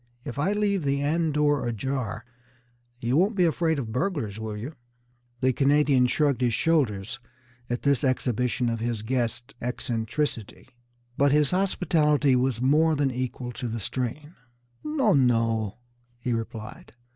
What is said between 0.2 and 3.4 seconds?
If I leave the end door ajar, you won't